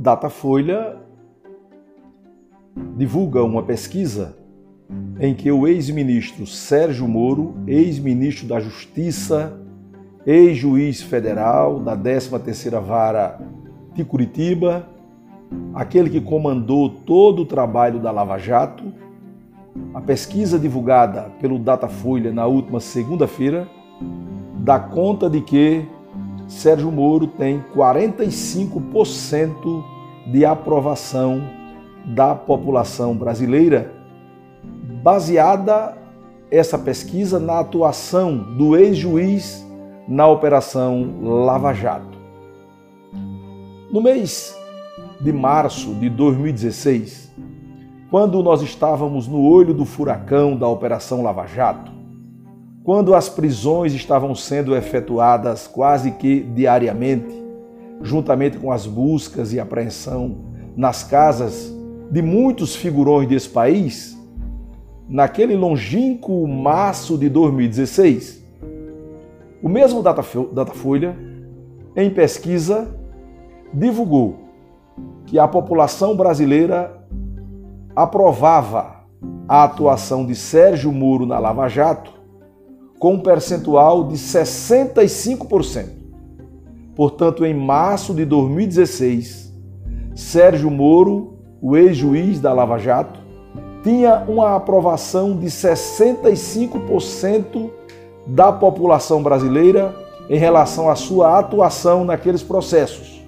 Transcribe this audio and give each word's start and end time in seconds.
Datafolha 0.00 0.96
divulga 2.96 3.42
uma 3.42 3.64
pesquisa 3.64 4.36
em 5.18 5.34
que 5.34 5.50
o 5.50 5.66
ex-ministro 5.66 6.46
Sérgio 6.46 7.08
Moro, 7.08 7.56
ex-ministro 7.66 8.46
da 8.46 8.60
Justiça, 8.60 9.60
ex-juiz 10.24 11.02
federal 11.02 11.80
da 11.80 11.96
13ª 11.96 12.80
Vara 12.80 13.40
de 13.92 14.04
Curitiba, 14.04 14.88
aquele 15.74 16.08
que 16.08 16.20
comandou 16.20 16.88
todo 16.88 17.42
o 17.42 17.46
trabalho 17.46 17.98
da 17.98 18.12
Lava 18.12 18.38
Jato, 18.38 18.84
a 19.92 20.00
pesquisa 20.00 20.60
divulgada 20.60 21.22
pelo 21.40 21.58
Datafolha 21.58 22.32
na 22.32 22.46
última 22.46 22.78
segunda-feira 22.78 23.68
dá 24.60 24.78
conta 24.78 25.28
de 25.28 25.40
que 25.40 25.84
Sérgio 26.48 26.90
Moro 26.90 27.26
tem 27.26 27.62
45% 27.76 29.84
de 30.32 30.46
aprovação 30.46 31.42
da 32.06 32.34
população 32.34 33.14
brasileira, 33.14 33.92
baseada 35.02 35.98
essa 36.50 36.78
pesquisa 36.78 37.38
na 37.38 37.60
atuação 37.60 38.38
do 38.56 38.74
ex-juiz 38.76 39.62
na 40.08 40.26
Operação 40.26 41.20
Lava 41.22 41.74
Jato. 41.74 42.16
No 43.92 44.00
mês 44.00 44.56
de 45.20 45.32
março 45.32 45.92
de 45.94 46.08
2016, 46.08 47.30
quando 48.10 48.42
nós 48.42 48.62
estávamos 48.62 49.28
no 49.28 49.42
olho 49.42 49.74
do 49.74 49.84
furacão 49.84 50.56
da 50.56 50.66
Operação 50.66 51.22
Lava 51.22 51.46
Jato, 51.46 51.97
quando 52.84 53.14
as 53.14 53.28
prisões 53.28 53.92
estavam 53.92 54.34
sendo 54.34 54.74
efetuadas 54.74 55.66
quase 55.66 56.12
que 56.12 56.40
diariamente, 56.40 57.34
juntamente 58.02 58.58
com 58.58 58.72
as 58.72 58.86
buscas 58.86 59.52
e 59.52 59.60
apreensão 59.60 60.36
nas 60.76 61.02
casas 61.02 61.74
de 62.10 62.22
muitos 62.22 62.74
figurões 62.74 63.28
desse 63.28 63.48
país, 63.48 64.16
naquele 65.08 65.54
longínquo 65.54 66.46
março 66.46 67.18
de 67.18 67.28
2016, 67.28 68.42
o 69.62 69.68
mesmo 69.68 70.02
Datafolha, 70.02 71.16
em 71.96 72.08
pesquisa, 72.08 72.88
divulgou 73.74 74.36
que 75.26 75.38
a 75.38 75.48
população 75.48 76.16
brasileira 76.16 76.96
aprovava 77.94 78.98
a 79.48 79.64
atuação 79.64 80.24
de 80.24 80.34
Sérgio 80.34 80.92
Moro 80.92 81.26
na 81.26 81.38
Lava 81.38 81.68
Jato 81.68 82.17
com 82.98 83.14
um 83.14 83.20
percentual 83.20 84.04
de 84.04 84.16
65%. 84.16 85.86
Portanto, 86.94 87.44
em 87.44 87.54
março 87.54 88.12
de 88.12 88.24
2016, 88.24 89.54
Sérgio 90.14 90.70
Moro, 90.70 91.38
o 91.62 91.76
ex-juiz 91.76 92.40
da 92.40 92.52
Lava 92.52 92.76
Jato, 92.78 93.20
tinha 93.84 94.24
uma 94.26 94.56
aprovação 94.56 95.36
de 95.36 95.46
65% 95.46 97.70
da 98.26 98.50
população 98.52 99.22
brasileira 99.22 99.94
em 100.28 100.36
relação 100.36 100.90
à 100.90 100.96
sua 100.96 101.38
atuação 101.38 102.04
naqueles 102.04 102.42
processos. 102.42 103.22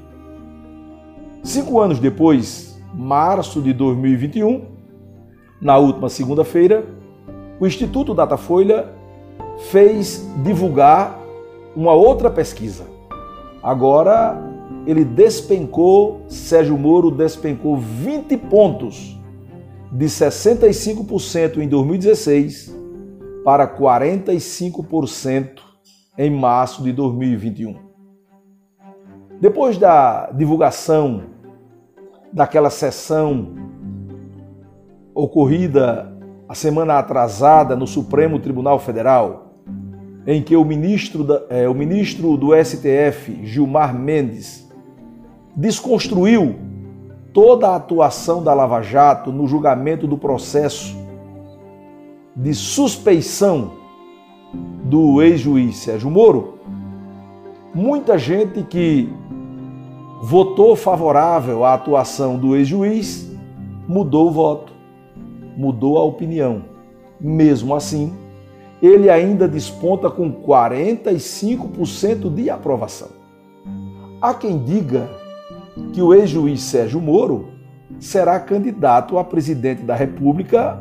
Cinco 1.42 1.80
anos 1.80 1.98
depois, 1.98 2.78
março 2.92 3.62
de 3.62 3.72
2021, 3.72 4.66
na 5.60 5.76
última 5.78 6.08
segunda-feira, 6.08 6.84
o 7.58 7.66
Instituto 7.66 8.14
Datafolha 8.14 8.99
fez 9.68 10.26
divulgar 10.42 11.18
uma 11.76 11.92
outra 11.92 12.30
pesquisa. 12.30 12.84
Agora 13.62 14.38
ele 14.86 15.04
despencou, 15.04 16.22
Sérgio 16.28 16.76
Moro 16.78 17.10
despencou 17.10 17.76
20 17.76 18.36
pontos 18.36 19.18
de 19.92 20.06
65% 20.06 21.58
em 21.58 21.68
2016 21.68 22.74
para 23.44 23.66
45% 23.68 25.60
em 26.16 26.30
março 26.30 26.82
de 26.82 26.92
2021. 26.92 27.76
Depois 29.40 29.78
da 29.78 30.30
divulgação 30.32 31.22
daquela 32.32 32.70
sessão 32.70 33.54
ocorrida 35.14 36.16
a 36.48 36.54
semana 36.54 36.98
atrasada 36.98 37.76
no 37.76 37.86
Supremo 37.86 38.38
Tribunal 38.38 38.78
Federal, 38.78 39.49
em 40.26 40.42
que 40.42 40.56
o 40.56 40.64
ministro, 40.64 41.24
da, 41.24 41.42
é, 41.48 41.68
o 41.68 41.74
ministro 41.74 42.36
do 42.36 42.50
STF, 42.54 43.44
Gilmar 43.44 43.94
Mendes, 43.94 44.68
desconstruiu 45.56 46.56
toda 47.32 47.68
a 47.68 47.76
atuação 47.76 48.42
da 48.42 48.52
Lava 48.52 48.82
Jato 48.82 49.32
no 49.32 49.46
julgamento 49.46 50.06
do 50.06 50.18
processo 50.18 50.96
de 52.34 52.54
suspeição 52.54 53.72
do 54.84 55.22
ex-juiz 55.22 55.76
Sérgio 55.76 56.10
Moro, 56.10 56.58
muita 57.74 58.18
gente 58.18 58.62
que 58.62 59.08
votou 60.22 60.74
favorável 60.74 61.64
à 61.64 61.74
atuação 61.74 62.36
do 62.38 62.56
ex-juiz 62.56 63.30
mudou 63.86 64.28
o 64.28 64.30
voto, 64.30 64.72
mudou 65.56 65.98
a 65.98 66.02
opinião. 66.02 66.64
Mesmo 67.20 67.74
assim, 67.74 68.12
ele 68.82 69.10
ainda 69.10 69.46
desponta 69.46 70.10
com 70.10 70.32
45% 70.32 72.32
de 72.32 72.48
aprovação. 72.48 73.08
Há 74.20 74.34
quem 74.34 74.58
diga 74.58 75.08
que 75.92 76.02
o 76.02 76.14
ex-juiz 76.14 76.62
Sérgio 76.62 77.00
Moro 77.00 77.48
será 77.98 78.38
candidato 78.40 79.18
a 79.18 79.24
presidente 79.24 79.82
da 79.82 79.94
República 79.94 80.80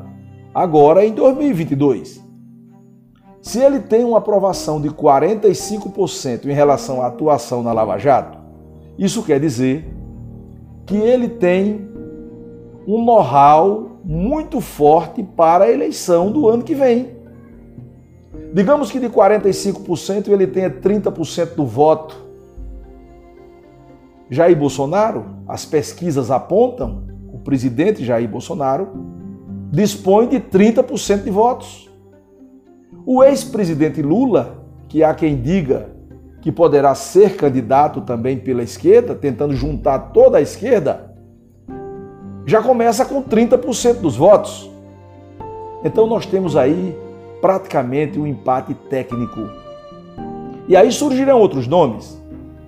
agora 0.53 1.05
em 1.05 1.13
2022. 1.13 2.23
Se 3.41 3.59
ele 3.59 3.79
tem 3.79 4.03
uma 4.03 4.17
aprovação 4.17 4.81
de 4.81 4.89
45% 4.89 6.45
em 6.45 6.53
relação 6.53 7.01
à 7.01 7.07
atuação 7.07 7.63
na 7.63 7.71
Lava 7.71 7.97
Jato, 7.97 8.37
isso 8.97 9.23
quer 9.23 9.39
dizer 9.39 9.87
que 10.85 10.97
ele 10.97 11.29
tem 11.29 11.87
um 12.85 13.03
know-how 13.03 13.99
muito 14.03 14.59
forte 14.59 15.23
para 15.23 15.65
a 15.65 15.71
eleição 15.71 16.31
do 16.31 16.49
ano 16.49 16.63
que 16.63 16.75
vem. 16.75 17.18
Digamos 18.53 18.91
que 18.91 18.99
de 18.99 19.09
45% 19.09 20.29
ele 20.29 20.47
tenha 20.47 20.69
30% 20.69 21.55
do 21.55 21.65
voto. 21.65 22.17
Jair 24.29 24.57
Bolsonaro, 24.57 25.25
as 25.47 25.65
pesquisas 25.65 26.31
apontam, 26.31 27.03
o 27.31 27.39
presidente 27.39 28.03
Jair 28.03 28.27
Bolsonaro 28.27 28.89
dispõe 29.71 30.27
de 30.27 30.39
30% 30.39 31.23
de 31.23 31.29
votos. 31.29 31.89
O 33.05 33.23
ex-presidente 33.23 34.01
Lula, 34.01 34.63
que 34.87 35.03
há 35.03 35.13
quem 35.13 35.39
diga 35.39 35.91
que 36.41 36.51
poderá 36.51 36.95
ser 36.95 37.35
candidato 37.35 38.01
também 38.01 38.37
pela 38.37 38.63
esquerda, 38.63 39.13
tentando 39.13 39.53
juntar 39.55 39.99
toda 40.11 40.37
a 40.37 40.41
esquerda, 40.41 41.13
já 42.45 42.63
começa 42.63 43.05
com 43.05 43.21
30% 43.21 43.99
dos 43.99 44.15
votos. 44.15 44.69
Então 45.83 46.07
nós 46.07 46.25
temos 46.25 46.55
aí 46.55 46.97
praticamente 47.41 48.19
um 48.19 48.27
empate 48.27 48.73
técnico. 48.89 49.41
E 50.67 50.75
aí 50.75 50.91
surgirão 50.91 51.39
outros 51.39 51.67
nomes, 51.67 52.21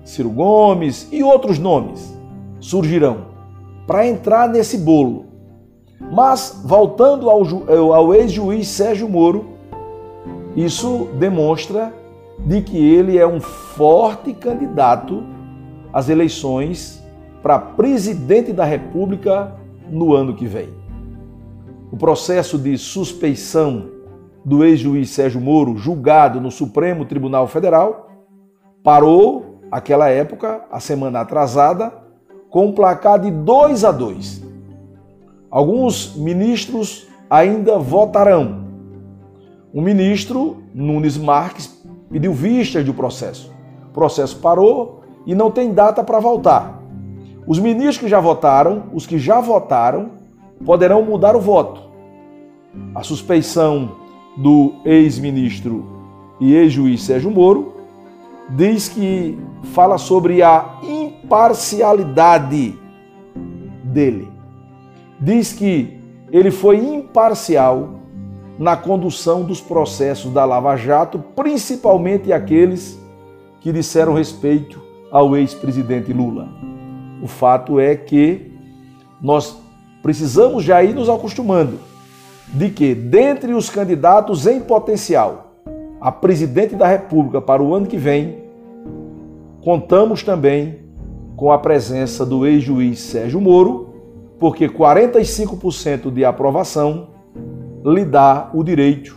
Ciro 0.04 0.30
Gomes 0.30 1.08
e 1.12 1.22
outros 1.22 1.58
nomes 1.58 2.16
surgirão 2.60 3.26
para 3.86 4.06
entrar 4.06 4.48
nesse 4.48 4.78
bolo. 4.78 5.26
Mas, 6.12 6.62
voltando 6.64 7.28
ao, 7.30 7.42
ao 7.94 8.14
ex-juiz 8.14 8.68
Sérgio 8.68 9.08
Moro, 9.08 9.52
isso 10.56 11.08
demonstra 11.18 11.92
de 12.38 12.60
que 12.60 12.76
ele 12.76 13.18
é 13.18 13.26
um 13.26 13.40
forte 13.40 14.32
candidato 14.32 15.22
às 15.92 16.08
eleições 16.08 17.02
para 17.42 17.58
presidente 17.58 18.52
da 18.52 18.64
República 18.64 19.54
no 19.90 20.14
ano 20.14 20.34
que 20.34 20.46
vem. 20.46 20.68
O 21.90 21.96
processo 21.96 22.58
de 22.58 22.76
suspeição 22.78 23.90
do 24.44 24.64
ex-juiz 24.64 25.10
Sérgio 25.10 25.40
Moro, 25.40 25.76
julgado 25.76 26.40
no 26.40 26.50
Supremo 26.50 27.04
Tribunal 27.04 27.46
Federal, 27.46 28.10
parou, 28.82 29.60
aquela 29.70 30.08
época, 30.08 30.64
a 30.70 30.80
semana 30.80 31.20
atrasada, 31.20 31.92
com 32.50 32.66
um 32.66 32.72
placar 32.72 33.18
de 33.18 33.30
2 33.30 33.84
a 33.84 33.92
2. 33.92 34.42
Alguns 35.50 36.16
ministros 36.16 37.06
ainda 37.30 37.78
votarão. 37.78 38.66
O 39.72 39.80
ministro 39.80 40.62
Nunes 40.74 41.16
Marques 41.16 41.82
pediu 42.10 42.32
vistas 42.32 42.84
do 42.84 42.92
processo. 42.92 43.52
O 43.88 43.92
processo 43.92 44.38
parou 44.38 45.02
e 45.24 45.34
não 45.34 45.50
tem 45.50 45.72
data 45.72 46.02
para 46.02 46.18
voltar. 46.18 46.82
Os 47.46 47.58
ministros 47.58 47.98
que 47.98 48.08
já 48.08 48.20
votaram, 48.20 48.84
os 48.92 49.06
que 49.06 49.18
já 49.18 49.40
votaram, 49.40 50.10
poderão 50.64 51.02
mudar 51.02 51.34
o 51.34 51.40
voto. 51.40 51.82
A 52.94 53.02
suspeição 53.02 54.01
do 54.36 54.74
ex-ministro 54.84 55.84
e 56.40 56.54
ex-juiz 56.54 57.02
Sérgio 57.02 57.30
Moro, 57.30 57.74
diz 58.50 58.88
que 58.88 59.38
fala 59.72 59.98
sobre 59.98 60.42
a 60.42 60.78
imparcialidade 60.82 62.74
dele. 63.84 64.28
Diz 65.20 65.52
que 65.52 65.98
ele 66.30 66.50
foi 66.50 66.78
imparcial 66.78 68.00
na 68.58 68.76
condução 68.76 69.44
dos 69.44 69.60
processos 69.60 70.32
da 70.32 70.44
Lava 70.44 70.76
Jato, 70.76 71.18
principalmente 71.36 72.32
aqueles 72.32 72.98
que 73.60 73.72
disseram 73.72 74.14
respeito 74.14 74.80
ao 75.10 75.36
ex-presidente 75.36 76.12
Lula. 76.12 76.48
O 77.22 77.28
fato 77.28 77.78
é 77.78 77.94
que 77.94 78.50
nós 79.20 79.56
precisamos 80.02 80.64
já 80.64 80.82
ir 80.82 80.94
nos 80.94 81.08
acostumando 81.08 81.78
de 82.52 82.68
que, 82.68 82.94
dentre 82.94 83.54
os 83.54 83.70
candidatos 83.70 84.46
em 84.46 84.60
potencial 84.60 85.52
a 86.00 86.10
presidente 86.10 86.74
da 86.74 86.86
República 86.86 87.40
para 87.40 87.62
o 87.62 87.74
ano 87.74 87.86
que 87.86 87.96
vem, 87.96 88.42
contamos 89.62 90.22
também 90.24 90.80
com 91.36 91.52
a 91.52 91.58
presença 91.58 92.26
do 92.26 92.44
ex-juiz 92.44 92.98
Sérgio 93.00 93.40
Moro, 93.40 93.94
porque 94.38 94.68
45% 94.68 96.10
de 96.10 96.24
aprovação 96.24 97.08
lhe 97.84 98.04
dá 98.04 98.50
o 98.52 98.64
direito 98.64 99.16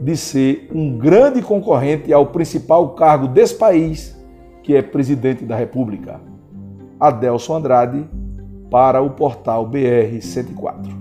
de 0.00 0.16
ser 0.16 0.68
um 0.74 0.98
grande 0.98 1.40
concorrente 1.40 2.12
ao 2.12 2.26
principal 2.26 2.90
cargo 2.90 3.28
desse 3.28 3.54
país, 3.54 4.16
que 4.62 4.74
é 4.74 4.82
presidente 4.82 5.44
da 5.44 5.56
República. 5.56 6.20
Adelson 6.98 7.56
Andrade, 7.56 8.04
para 8.70 9.00
o 9.00 9.10
portal 9.10 9.64
BR 9.66 10.20
104. 10.20 10.97